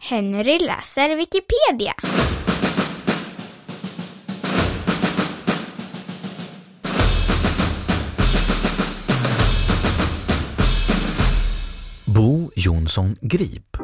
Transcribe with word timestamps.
Henry 0.00 0.58
läser 0.58 1.16
Wikipedia. 1.16 1.92
Bo 12.06 12.50
Jonsson 12.54 13.16
Grip 13.20 13.76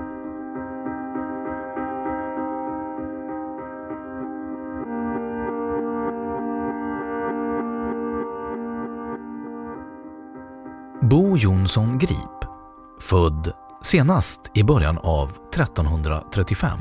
Bo 11.03 11.37
Jonsson 11.37 11.99
Grip, 11.99 12.49
född 12.99 13.64
senast 13.85 14.51
i 14.55 14.63
början 14.65 14.99
av 14.99 15.31
1335, 15.53 16.79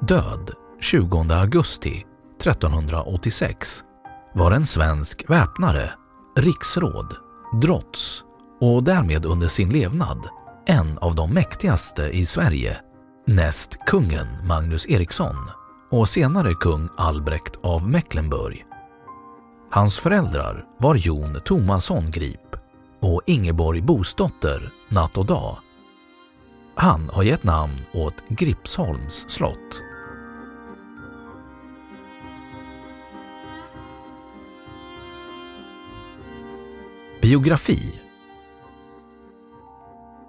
död 0.00 0.50
20 0.80 1.32
augusti 1.32 2.04
1386, 2.40 3.84
var 4.34 4.52
en 4.52 4.66
svensk 4.66 5.24
väpnare, 5.30 5.90
riksråd, 6.36 7.16
drotts 7.62 8.24
och 8.60 8.82
därmed 8.82 9.24
under 9.24 9.48
sin 9.48 9.70
levnad 9.70 10.28
en 10.66 10.98
av 10.98 11.14
de 11.14 11.34
mäktigaste 11.34 12.02
i 12.02 12.26
Sverige, 12.26 12.76
näst 13.26 13.78
kungen 13.86 14.26
Magnus 14.46 14.86
Eriksson 14.88 15.36
och 15.90 16.08
senare 16.08 16.54
kung 16.54 16.88
Albrekt 16.96 17.58
av 17.62 17.88
Mecklenburg. 17.88 18.64
Hans 19.70 19.96
föräldrar 19.96 20.64
var 20.78 20.94
Jon 20.94 21.40
Tomasson 21.44 22.10
Grip 22.10 22.56
och 23.00 23.22
Ingeborg 23.26 23.82
Bosdotter 23.82 24.72
Natt 24.88 25.18
och 25.18 25.26
dag. 25.26 25.58
Han 26.76 27.10
har 27.12 27.22
gett 27.22 27.44
namn 27.44 27.80
åt 27.92 28.14
Gripsholms 28.28 29.30
slott. 29.30 29.82
Biografi 37.22 38.00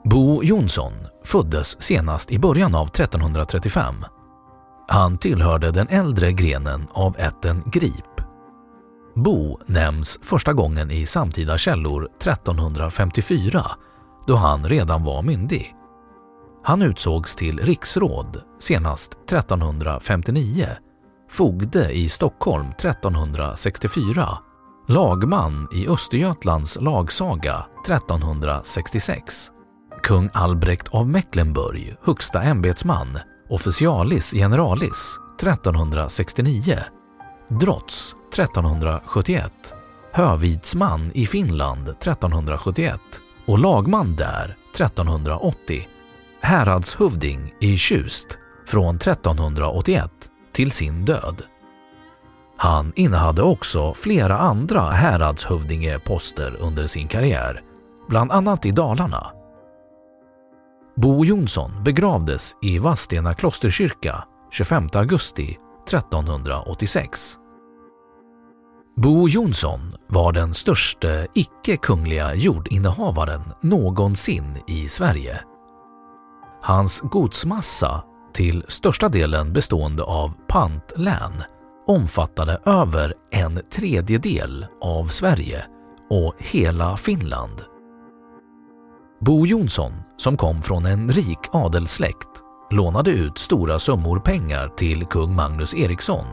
Bo 0.03 0.43
Jonsson 0.43 0.93
föddes 1.23 1.81
senast 1.81 2.31
i 2.31 2.39
början 2.39 2.75
av 2.75 2.87
1335. 2.87 3.95
Han 4.87 5.17
tillhörde 5.17 5.71
den 5.71 5.87
äldre 5.87 6.31
grenen 6.31 6.87
av 6.91 7.15
ätten 7.19 7.63
Grip. 7.65 8.21
Bo 9.15 9.59
nämns 9.65 10.19
första 10.21 10.53
gången 10.53 10.91
i 10.91 11.05
samtida 11.05 11.57
källor 11.57 12.05
1354 12.05 13.65
då 14.27 14.35
han 14.35 14.65
redan 14.65 15.03
var 15.03 15.21
myndig. 15.21 15.74
Han 16.67 16.81
utsågs 16.81 17.35
till 17.35 17.59
riksråd 17.59 18.41
senast 18.59 19.11
1359, 19.13 20.67
fogde 21.31 21.91
i 21.91 22.09
Stockholm 22.09 22.67
1364, 22.69 24.37
lagman 24.87 25.67
i 25.73 25.87
Östergötlands 25.87 26.77
lagsaga 26.81 27.65
1366, 27.85 29.51
kung 30.03 30.29
Albrekt 30.33 30.87
av 30.87 31.09
Mecklenburg, 31.09 31.95
högsta 32.03 32.41
ämbetsman, 32.41 33.19
officialis 33.49 34.31
generalis 34.31 35.19
1369, 35.41 36.79
drotts 37.47 38.15
1371, 38.33 39.53
hövidsman 40.11 41.11
i 41.13 41.25
Finland 41.25 41.89
1371 41.89 42.99
och 43.47 43.59
lagman 43.59 44.15
där 44.15 44.57
1380 44.73 45.87
häradshövding 46.45 47.53
i 47.59 47.77
Tjust 47.77 48.37
från 48.67 48.95
1381 48.95 50.11
till 50.51 50.71
sin 50.71 51.05
död. 51.05 51.43
Han 52.57 52.93
innehade 52.95 53.41
också 53.41 53.93
flera 53.93 54.37
andra 54.37 54.81
häradshövdingeposter 54.81 56.55
under 56.59 56.87
sin 56.87 57.07
karriär, 57.07 57.61
bland 58.09 58.31
annat 58.31 58.65
i 58.65 58.71
Dalarna. 58.71 59.31
Bo 60.95 61.25
Jonsson 61.25 61.83
begravdes 61.83 62.55
i 62.61 62.79
Vadstena 62.79 63.33
klosterkyrka 63.33 64.23
25 64.51 64.89
augusti 64.93 65.57
1386. 65.87 67.37
Bo 68.97 69.29
Jonsson 69.29 69.95
var 70.07 70.31
den 70.31 70.53
största 70.53 71.25
icke-kungliga 71.33 72.35
jordinnehavaren 72.35 73.41
någonsin 73.61 74.57
i 74.67 74.87
Sverige. 74.87 75.39
Hans 76.65 77.01
godsmassa, 77.01 78.03
till 78.33 78.63
största 78.67 79.09
delen 79.09 79.53
bestående 79.53 80.03
av 80.03 80.33
pantlän, 80.47 81.43
omfattade 81.87 82.61
över 82.65 83.13
en 83.31 83.61
tredjedel 83.73 84.65
av 84.81 85.07
Sverige 85.07 85.65
och 86.09 86.33
hela 86.37 86.97
Finland. 86.97 87.61
Bo 89.21 89.45
Jonsson, 89.45 89.93
som 90.17 90.37
kom 90.37 90.61
från 90.61 90.85
en 90.85 91.09
rik 91.09 91.39
adelssläkt, 91.51 92.29
lånade 92.71 93.11
ut 93.11 93.37
stora 93.37 93.79
summor 93.79 94.19
pengar 94.19 94.67
till 94.67 95.05
kung 95.05 95.35
Magnus 95.35 95.75
Eriksson 95.75 96.27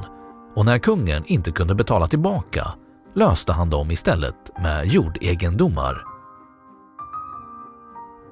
och 0.54 0.64
när 0.64 0.78
kungen 0.78 1.24
inte 1.26 1.52
kunde 1.52 1.74
betala 1.74 2.06
tillbaka 2.06 2.68
löste 3.14 3.52
han 3.52 3.70
dem 3.70 3.90
istället 3.90 4.50
med 4.62 4.86
jordegendomar. 4.86 6.11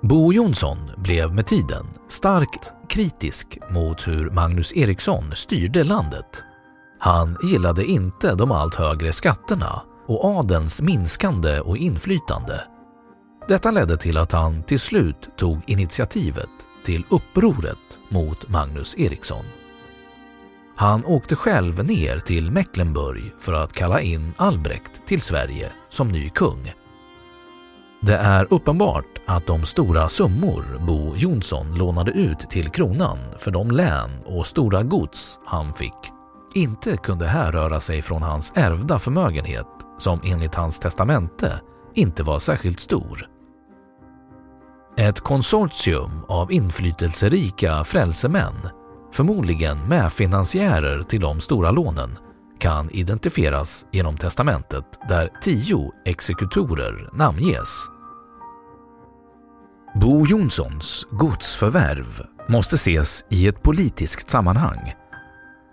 Bo 0.03 0.33
Jonsson 0.33 0.79
blev 0.97 1.35
med 1.35 1.47
tiden 1.47 1.87
starkt 2.09 2.73
kritisk 2.89 3.59
mot 3.71 4.09
hur 4.09 4.31
Magnus 4.31 4.77
Eriksson 4.77 5.33
styrde 5.37 5.85
landet. 5.85 6.45
Han 6.99 7.37
gillade 7.43 7.85
inte 7.85 8.35
de 8.35 8.53
allt 8.53 8.75
högre 8.75 9.13
skatterna 9.13 9.83
och 10.07 10.25
adelns 10.25 10.83
minskande 10.83 11.61
och 11.61 11.77
inflytande. 11.77 12.61
Detta 13.49 13.71
ledde 13.71 13.97
till 13.97 14.17
att 14.17 14.33
han 14.33 14.63
till 14.63 14.81
slut 14.81 15.29
tog 15.37 15.59
initiativet 15.67 16.51
till 16.85 17.05
upproret 17.11 17.99
mot 18.09 18.49
Magnus 18.49 18.99
Eriksson. 18.99 19.45
Han 20.77 21.05
åkte 21.05 21.37
själv 21.37 21.85
ner 21.85 22.19
till 22.19 22.51
Mecklenburg 22.51 23.33
för 23.41 23.53
att 23.53 23.73
kalla 23.73 24.01
in 24.01 24.33
Albrecht 24.37 25.07
till 25.07 25.21
Sverige 25.21 25.73
som 25.91 26.09
ny 26.09 26.31
kung. 26.31 26.73
Det 28.03 28.17
är 28.17 28.47
uppenbart 28.51 29.21
att 29.27 29.47
de 29.47 29.67
stora 29.67 30.09
summor 30.09 30.65
Bo 30.87 31.17
Jonsson 31.17 31.75
lånade 31.75 32.11
ut 32.11 32.39
till 32.39 32.69
kronan 32.69 33.19
för 33.39 33.51
de 33.51 33.71
län 33.71 34.11
och 34.25 34.47
stora 34.47 34.83
gods 34.83 35.39
han 35.45 35.75
fick 35.75 35.95
inte 36.55 36.97
kunde 36.97 37.27
härröra 37.27 37.81
sig 37.81 38.03
från 38.03 38.23
hans 38.23 38.53
ärvda 38.55 38.99
förmögenhet 38.99 39.67
som 39.99 40.21
enligt 40.25 40.55
hans 40.55 40.81
testamente 40.81 41.61
inte 41.95 42.23
var 42.23 42.39
särskilt 42.39 42.81
stor. 42.81 43.29
Ett 44.97 45.21
konsortium 45.21 46.25
av 46.29 46.53
inflytelserika 46.53 47.85
frälsemän, 47.85 48.69
förmodligen 49.13 49.89
medfinansiärer 49.89 51.03
till 51.03 51.21
de 51.21 51.41
stora 51.41 51.71
lånen, 51.71 52.19
kan 52.61 52.91
identifieras 52.91 53.87
genom 53.93 54.17
testamentet 54.17 54.85
där 55.09 55.31
tio 55.43 55.93
exekutorer 56.05 57.11
namnges. 57.13 57.89
Bo 59.95 60.27
Jonssons 60.27 61.07
godsförvärv 61.11 62.27
måste 62.49 62.75
ses 62.75 63.25
i 63.31 63.49
ett 63.49 63.63
politiskt 63.63 64.31
sammanhang. 64.31 64.95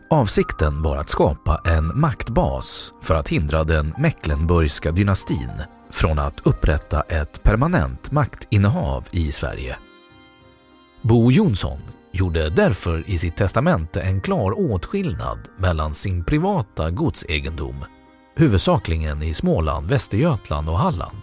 Avsikten 0.09 0.81
var 0.81 0.97
att 0.97 1.09
skapa 1.09 1.61
en 1.65 1.99
maktbas 1.99 2.93
för 3.01 3.15
att 3.15 3.29
hindra 3.29 3.63
den 3.63 3.93
Mecklenburgska 3.97 4.91
dynastin 4.91 5.51
från 5.91 6.19
att 6.19 6.47
upprätta 6.47 7.01
ett 7.01 7.43
permanent 7.43 8.11
maktinnehav 8.11 9.07
i 9.11 9.31
Sverige. 9.31 9.77
Bo 11.01 11.31
Jonsson 11.31 11.79
gjorde 12.17 12.49
därför 12.49 13.09
i 13.09 13.17
sitt 13.17 13.35
testamente 13.35 14.01
en 14.01 14.21
klar 14.21 14.71
åtskillnad 14.71 15.39
mellan 15.57 15.93
sin 15.93 16.23
privata 16.23 16.91
godsegendom, 16.91 17.85
huvudsakligen 18.35 19.23
i 19.23 19.33
Småland, 19.33 19.89
Västergötland 19.89 20.69
och 20.69 20.77
Halland, 20.77 21.21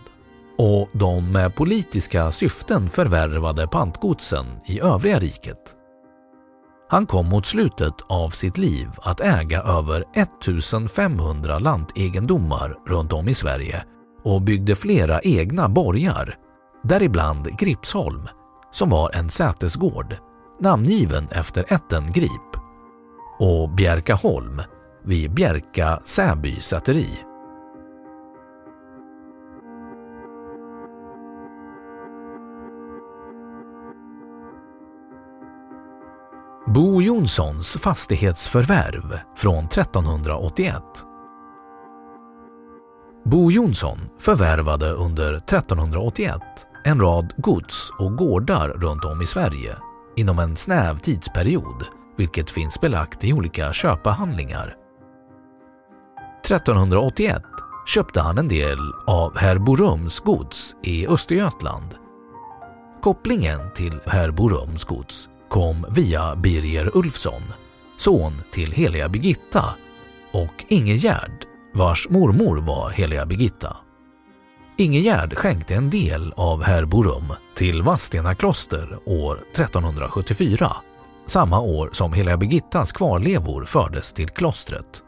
och 0.59 0.89
de 0.93 1.33
med 1.33 1.57
politiska 1.57 2.33
syften 2.33 2.89
förvärvade 2.89 3.69
pantgodsen 3.69 4.47
i 4.67 4.81
övriga 4.81 5.19
riket. 5.19 5.77
Han 6.89 7.07
kom 7.07 7.29
mot 7.29 7.47
slutet 7.47 7.95
av 8.09 8.31
sitt 8.31 8.59
liv 8.59 8.89
att 9.03 9.21
äga 9.21 9.63
över 9.63 10.05
1500 10.15 11.59
lantegendomar 11.59 12.79
runt 12.87 13.13
om 13.13 13.29
i 13.29 13.35
Sverige 13.35 13.85
och 14.25 14.43
byggde 14.43 14.77
flera 14.77 15.21
egna 15.21 15.69
borgar, 15.69 16.39
däribland 16.83 17.59
Gripsholm, 17.59 18.29
som 18.73 18.91
var 18.91 19.11
en 19.15 19.31
sätesgård 19.31 20.17
namngiven 20.61 21.29
efter 21.31 21.73
ätten 21.73 22.13
Grip, 22.13 22.57
och 23.39 23.71
Bjärkaholm 23.71 24.63
vid 25.05 25.35
Bjärka 25.35 26.01
Säby 26.05 26.61
säteri. 26.61 27.09
Bo 36.67 37.03
Jonssons 37.03 37.77
fastighetsförvärv 37.77 39.19
från 39.37 39.65
1381 39.65 40.83
Bo 43.25 43.51
Jonsson 43.51 43.99
förvärvade 44.19 44.91
under 44.91 45.35
1381 45.35 46.41
en 46.85 47.01
rad 47.01 47.33
gods 47.37 47.91
och 47.99 48.17
gårdar 48.17 48.69
runt 48.69 49.05
om 49.05 49.23
i 49.23 49.27
Sverige 49.27 49.77
inom 50.17 50.39
en 50.39 50.57
snäv 50.57 50.99
tidsperiod, 50.99 51.87
vilket 52.17 52.51
finns 52.51 52.81
belagt 52.81 53.25
i 53.25 53.33
olika 53.33 53.73
köpehandlingar. 53.73 54.77
1381 56.45 57.43
köpte 57.87 58.21
han 58.21 58.39
en 58.39 58.49
del 58.49 58.79
av 59.07 59.37
herr 59.37 59.59
Borums 59.59 60.21
gods 60.21 60.77
i 60.83 61.07
Östergötland. 61.07 61.95
Kopplingen 63.03 63.73
till 63.75 64.01
herr 64.07 64.31
Borums 64.31 64.85
gods 64.85 65.29
kom 65.49 65.87
via 65.91 66.37
Birger 66.37 66.97
Ulfsson, 66.97 67.43
son 67.97 68.43
till 68.51 68.73
heliga 68.73 69.09
Birgitta 69.09 69.65
och 70.33 70.65
Ingegärd 70.69 71.47
vars 71.75 72.09
mormor 72.11 72.57
var 72.57 72.91
heliga 72.91 73.27
Birgitta. 73.27 73.77
Ingegärd 74.77 75.37
skänkte 75.37 75.75
en 75.75 75.91
del 75.91 76.33
av 76.37 76.63
herr 76.63 76.85
Borum 76.85 77.33
till 77.55 77.83
Vadstena 77.83 78.35
kloster 78.35 78.99
år 79.07 79.45
1374, 79.53 80.77
samma 81.27 81.61
år 81.61 81.91
som 81.93 82.13
heliga 82.13 82.37
Birgittas 82.37 82.93
kvarlevor 82.93 83.65
fördes 83.65 84.13
till 84.13 84.29
klostret. 84.29 85.03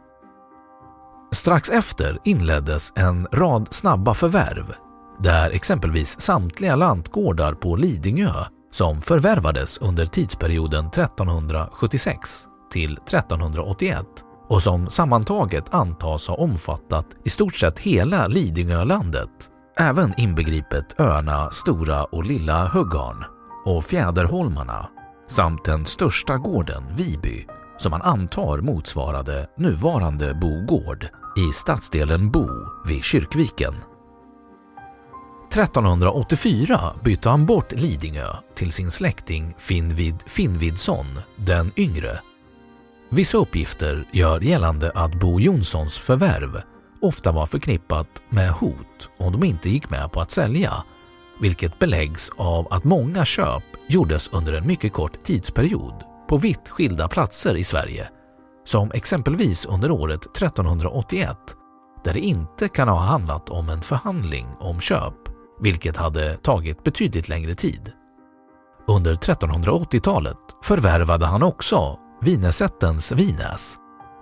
Strax 1.33 1.71
efter 1.71 2.19
inleddes 2.25 2.93
en 2.97 3.29
rad 3.33 3.69
snabba 3.71 4.15
förvärv 4.15 4.75
där 5.19 5.51
exempelvis 5.51 6.21
samtliga 6.21 6.75
lantgårdar 6.75 7.55
på 7.55 7.77
Lidingö 7.77 8.45
som 8.73 9.03
förvärvades 9.03 9.79
under 9.79 10.07
tidsperioden 10.07 10.87
1376 10.87 12.47
till 12.71 12.93
1381 12.93 14.07
och 14.49 14.63
som 14.63 14.91
sammantaget 14.91 15.75
antas 15.75 16.29
ha 16.29 16.35
omfattat 16.35 17.07
i 17.25 17.31
stort 17.31 17.55
sett 17.55 17.79
hela 17.79 18.27
Lidingölandet, 18.27 19.51
även 19.79 20.15
inbegripet 20.21 21.01
öarna 21.01 21.51
Stora 21.51 22.05
och 22.05 22.25
Lilla 22.25 22.69
Huggarn 22.69 23.25
och 23.65 23.85
Fjäderholmarna 23.85 24.89
samt 25.29 25.65
den 25.65 25.87
största 25.87 26.37
gården 26.37 26.85
Viby 26.97 27.47
som 27.79 27.91
man 27.91 28.03
antar 28.03 28.59
motsvarade 28.59 29.47
nuvarande 29.57 30.35
Bogård 30.35 31.09
i 31.37 31.53
stadsdelen 31.53 32.31
Bo 32.31 32.49
vid 32.87 33.05
Kyrkviken. 33.05 33.75
1384 35.49 36.81
bytte 37.05 37.29
han 37.29 37.47
bort 37.47 37.73
Lidingö 37.73 38.27
till 38.55 38.73
sin 38.73 38.91
släkting 38.91 39.55
Finnvid 39.59 40.23
Finnvidsson 40.27 41.21
den 41.37 41.73
yngre 41.77 42.21
Vissa 43.11 43.39
uppgifter 43.39 44.09
gör 44.13 44.41
gällande 44.41 44.93
att 44.95 45.15
Bo 45.15 45.41
Jonssons 45.41 45.99
förvärv 45.99 46.63
ofta 47.01 47.33
var 47.33 47.47
förknippat 47.47 48.09
med 48.29 48.51
hot 48.51 49.11
om 49.19 49.33
de 49.33 49.45
inte 49.45 49.71
gick 49.71 49.91
med 49.91 50.13
på 50.13 50.21
att 50.21 50.31
sälja, 50.31 50.73
vilket 51.41 51.79
beläggs 51.79 52.31
av 52.37 52.67
att 52.71 52.85
många 52.85 53.25
köp 53.25 53.63
gjordes 53.89 54.29
under 54.29 54.53
en 54.53 54.67
mycket 54.67 54.93
kort 54.93 55.25
tidsperiod 55.25 55.95
på 56.29 56.37
vitt 56.37 56.69
skilda 56.69 57.09
platser 57.09 57.55
i 57.55 57.65
Sverige, 57.65 58.09
som 58.65 58.91
exempelvis 58.95 59.67
under 59.67 59.91
året 59.91 60.27
1381 60.37 61.39
där 62.05 62.13
det 62.13 62.21
inte 62.21 62.69
kan 62.69 62.89
ha 62.89 62.99
handlat 62.99 63.49
om 63.49 63.69
en 63.69 63.83
förhandling 63.83 64.47
om 64.59 64.81
köp, 64.81 65.15
vilket 65.61 65.97
hade 65.97 66.37
tagit 66.37 66.85
betydligt 66.85 67.29
längre 67.29 67.55
tid. 67.55 67.93
Under 68.89 69.15
1380-talet 69.15 70.37
förvärvade 70.63 71.27
han 71.27 71.43
också 71.43 71.99
Vinesättens 72.21 73.13
Vinäs, 73.13 73.77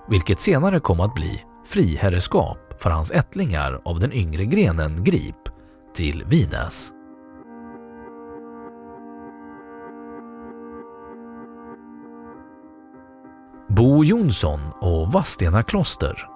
vilket 0.08 0.40
senare 0.40 0.80
kom 0.80 1.00
att 1.00 1.14
bli 1.14 1.44
friherreskap 1.66 2.58
för 2.78 2.90
hans 2.90 3.10
ättlingar 3.10 3.80
av 3.84 4.00
den 4.00 4.12
yngre 4.12 4.44
grenen 4.44 5.04
Grip 5.04 5.36
till 5.94 6.24
Vinäs. 6.24 6.92
Bo 13.68 14.04
Jonsson 14.04 14.60
och 14.80 15.12
Vastena 15.12 15.62
kloster 15.62 16.28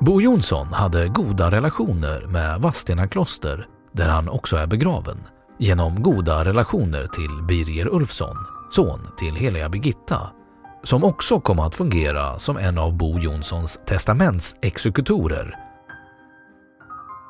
Bo 0.00 0.20
Jonsson 0.20 0.66
hade 0.72 1.08
goda 1.08 1.50
relationer 1.50 2.26
med 2.26 2.60
Vastena 2.60 3.08
kloster 3.08 3.66
där 3.92 4.08
han 4.08 4.28
också 4.28 4.56
är 4.56 4.66
begraven 4.66 5.18
genom 5.58 6.02
goda 6.02 6.44
relationer 6.44 7.06
till 7.06 7.42
Birger 7.48 7.94
Ulfsson 7.94 8.36
son 8.70 9.00
till 9.18 9.36
heliga 9.36 9.68
Birgitta, 9.68 10.30
som 10.82 11.04
också 11.04 11.40
kom 11.40 11.58
att 11.58 11.76
fungera 11.76 12.38
som 12.38 12.56
en 12.56 12.78
av 12.78 12.96
Bo 12.96 13.18
Jonssons 13.18 13.78
testamentsexekutorer. 13.86 15.54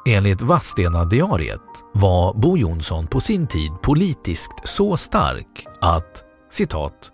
Enligt 0.07 0.43
Vadstena-diariet 0.43 1.61
var 1.95 2.35
Bo 2.35 2.57
Jonsson 2.57 3.07
på 3.07 3.21
sin 3.21 3.47
tid 3.47 3.71
politiskt 3.83 4.69
så 4.69 4.97
stark 4.97 5.67
att 5.81 6.25
citat 6.51 7.13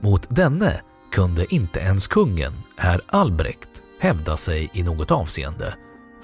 ”mot 0.00 0.36
denne 0.36 0.80
kunde 1.12 1.54
inte 1.54 1.80
ens 1.80 2.06
kungen, 2.06 2.52
herr 2.76 3.00
Albrecht, 3.06 3.82
hävda 4.00 4.36
sig 4.36 4.70
i 4.74 4.82
något 4.82 5.10
avseende, 5.10 5.74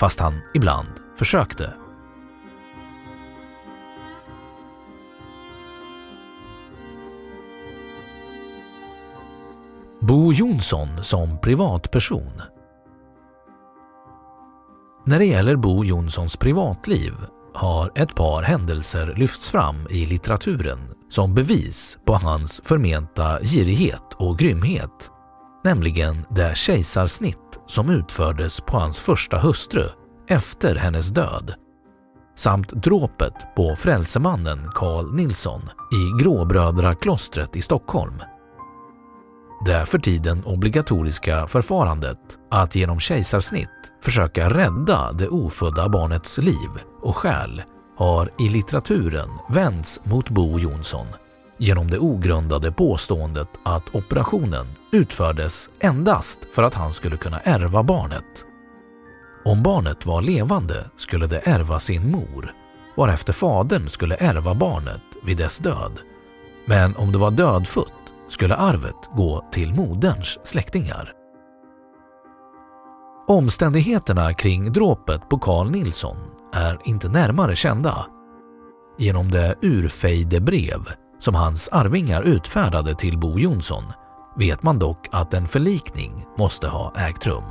fast 0.00 0.20
han 0.20 0.40
ibland 0.54 0.88
försökte”. 1.18 1.87
Bo 10.08 10.32
Jonsson 10.32 11.04
som 11.04 11.38
privatperson 11.38 12.42
När 15.06 15.18
det 15.18 15.24
gäller 15.24 15.56
Bo 15.56 15.84
Jonssons 15.84 16.36
privatliv 16.36 17.12
har 17.54 17.92
ett 17.94 18.14
par 18.14 18.42
händelser 18.42 19.14
lyfts 19.16 19.50
fram 19.50 19.86
i 19.90 20.06
litteraturen 20.06 20.78
som 21.10 21.34
bevis 21.34 21.98
på 22.04 22.14
hans 22.14 22.60
förmenta 22.64 23.40
girighet 23.40 24.14
och 24.16 24.38
grymhet, 24.38 25.10
nämligen 25.64 26.24
det 26.30 26.56
kejsarsnitt 26.56 27.60
som 27.66 27.90
utfördes 27.90 28.60
på 28.60 28.78
hans 28.78 28.98
första 28.98 29.38
hustru 29.38 29.84
efter 30.28 30.76
hennes 30.76 31.08
död 31.08 31.54
samt 32.36 32.68
dråpet 32.68 33.34
på 33.56 33.76
frälsemannen 33.76 34.70
Carl 34.74 35.14
Nilsson 35.14 35.62
i 35.92 36.22
Gråbrödraklostret 36.22 37.56
i 37.56 37.62
Stockholm. 37.62 38.22
Det 39.64 39.86
för 39.86 39.98
tiden 39.98 40.44
obligatoriska 40.44 41.46
förfarandet 41.46 42.18
att 42.50 42.74
genom 42.74 43.00
kejsarsnitt 43.00 43.92
försöka 44.02 44.50
rädda 44.50 45.12
det 45.12 45.28
ofödda 45.28 45.88
barnets 45.88 46.38
liv 46.38 46.70
och 47.02 47.16
själ 47.16 47.62
har 47.96 48.30
i 48.38 48.48
litteraturen 48.48 49.28
vänts 49.48 50.00
mot 50.04 50.30
Bo 50.30 50.58
Jonsson 50.58 51.06
genom 51.58 51.90
det 51.90 51.98
ogrundade 51.98 52.72
påståendet 52.72 53.48
att 53.64 53.94
operationen 53.94 54.66
utfördes 54.92 55.70
endast 55.80 56.54
för 56.54 56.62
att 56.62 56.74
han 56.74 56.94
skulle 56.94 57.16
kunna 57.16 57.40
ärva 57.40 57.82
barnet. 57.82 58.44
Om 59.44 59.62
barnet 59.62 60.06
var 60.06 60.22
levande 60.22 60.84
skulle 60.96 61.26
det 61.26 61.38
ärva 61.38 61.80
sin 61.80 62.10
mor, 62.10 62.52
varefter 62.96 63.32
fadern 63.32 63.88
skulle 63.88 64.16
ärva 64.16 64.54
barnet 64.54 65.02
vid 65.22 65.36
dess 65.36 65.58
död. 65.58 65.98
Men 66.66 66.96
om 66.96 67.12
det 67.12 67.18
var 67.18 67.30
dödfött 67.30 67.97
skulle 68.28 68.56
arvet 68.56 69.10
gå 69.16 69.44
till 69.52 69.74
moderns 69.74 70.38
släktingar. 70.44 71.12
Omständigheterna 73.28 74.34
kring 74.34 74.72
dråpet 74.72 75.28
på 75.28 75.38
Carl 75.38 75.70
Nilsson 75.70 76.16
är 76.54 76.78
inte 76.84 77.08
närmare 77.08 77.56
kända. 77.56 78.06
Genom 78.98 79.30
det 79.30 79.54
urfejdebrev 79.62 80.80
som 81.18 81.34
hans 81.34 81.68
arvingar 81.68 82.22
utfärdade 82.22 82.94
till 82.94 83.18
Bo 83.18 83.38
Jonsson 83.38 83.84
vet 84.36 84.62
man 84.62 84.78
dock 84.78 85.08
att 85.12 85.34
en 85.34 85.46
förlikning 85.48 86.26
måste 86.38 86.68
ha 86.68 86.92
ägt 86.96 87.26
rum. 87.26 87.44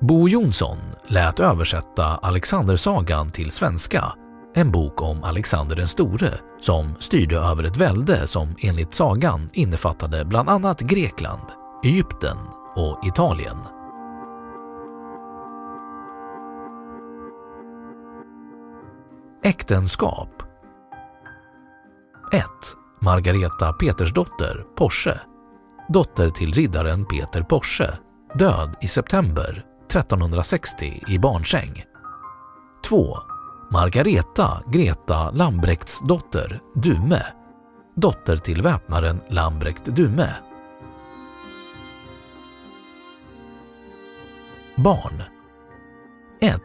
Bo 0.00 0.28
Jonsson 0.28 0.78
lät 1.08 1.40
översätta 1.40 2.04
Alexandersagan 2.04 3.30
till 3.30 3.50
svenska, 3.50 4.12
en 4.54 4.72
bok 4.72 5.02
om 5.02 5.24
Alexander 5.24 5.76
den 5.76 5.88
store 5.88 6.30
som 6.60 6.94
styrde 6.98 7.36
över 7.36 7.64
ett 7.64 7.76
välde 7.76 8.26
som 8.26 8.54
enligt 8.58 8.94
sagan 8.94 9.50
innefattade 9.52 10.24
bland 10.24 10.48
annat 10.48 10.80
Grekland, 10.80 11.46
Egypten 11.84 12.36
och 12.74 13.06
Italien. 13.06 13.56
Äktenskap 19.44 20.42
1. 22.32 22.44
Margareta 23.00 23.72
Petersdotter 23.72 24.64
Porsche 24.76 25.20
Dotter 25.88 26.30
till 26.30 26.52
riddaren 26.52 27.06
Peter 27.06 27.42
Porsche 27.42 27.90
Död 28.34 28.76
i 28.80 28.88
september 28.88 29.64
1360 29.86 31.02
i 31.08 31.18
barnsäng. 31.18 31.84
2. 32.88 33.16
Margareta 33.70 34.62
Greta 34.66 35.30
Lambrektsdotter 35.30 36.60
Dume 36.74 37.22
Dotter 37.94 38.36
till 38.36 38.62
väpnaren 38.62 39.20
Lambrekt 39.28 39.84
Dume. 39.84 40.34
Barn 44.76 45.22
1. 46.40 46.60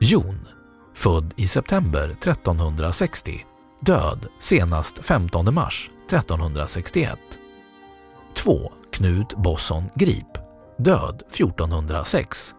Jon 0.00 0.48
Född 0.94 1.34
i 1.36 1.46
september 1.46 2.08
1360 2.08 3.46
Död 3.80 4.26
senast 4.38 5.04
15 5.04 5.54
mars 5.54 5.90
1361 6.06 7.18
2. 8.34 8.72
Knut 8.92 9.34
Bosson 9.36 9.84
Grip 9.94 10.38
Död 10.78 11.22
1406 11.30 12.54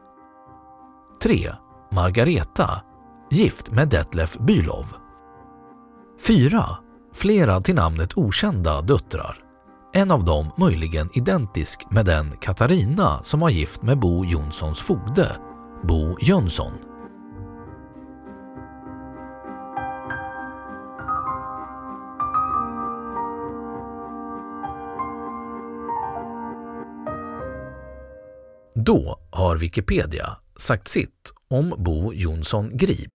3. 1.22 1.51
Margareta 1.91 2.82
Gift 3.32 3.72
med 3.72 3.89
Detlef 3.89 4.38
Bylov 4.38 4.86
4. 6.22 6.65
Flera 7.13 7.62
till 7.62 7.75
namnet 7.75 8.17
okända 8.17 8.82
döttrar. 8.82 9.38
En 9.94 10.12
av 10.12 10.25
dem 10.25 10.51
möjligen 10.58 11.10
identisk 11.13 11.91
med 11.91 12.05
den 12.05 12.38
Katarina 12.38 13.24
som 13.24 13.39
var 13.39 13.50
gift 13.50 13.82
med 13.82 14.00
Bo 14.00 14.25
Jonssons 14.25 14.79
fogde, 14.79 15.38
Bo 15.84 16.17
Jönsson. 16.22 16.74
Då 28.75 29.20
har 29.32 29.58
Wikipedia 29.58 30.38
sagt 30.58 30.88
sitt 30.88 31.34
om 31.50 31.75
Bo 31.77 32.13
Jonsson 32.13 32.77
Grip. 32.77 33.14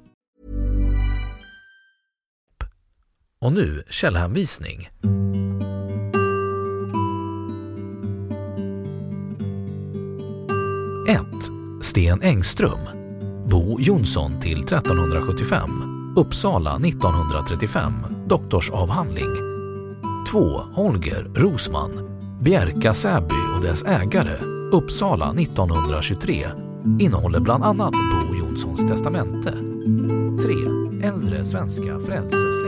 Och 3.45 3.53
nu 3.53 3.83
källhänvisning. 3.89 4.89
1. 11.07 11.19
Sten 11.81 12.21
Engström 12.21 12.79
Bo 13.49 13.79
Jonsson 13.79 14.39
till 14.41 14.59
1375 14.63 15.69
Uppsala 16.17 16.75
1935 16.75 17.93
Doktorsavhandling 18.27 19.35
2. 20.31 20.39
Holger 20.73 21.23
Rosman 21.35 21.91
Bjärka 22.41 22.93
Säby 22.93 23.35
och 23.55 23.61
dess 23.61 23.83
ägare 23.83 24.37
Uppsala 24.71 25.33
1923 25.33 26.47
innehåller 26.99 27.39
bland 27.39 27.63
annat 27.63 27.91
Bo 27.91 28.35
Jonssons 28.35 28.87
testamente. 28.87 29.51
3. 30.41 31.07
äldre 31.07 31.45
svenska 31.45 31.99
frälses 31.99 32.60